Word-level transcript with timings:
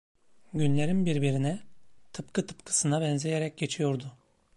Günlerim 0.53 1.05
birbirine 1.05 1.59
tıpkı 2.13 2.47
tıpkısına 2.47 3.01
benzeyerek 3.01 3.57
geçiyordu. 3.57 4.11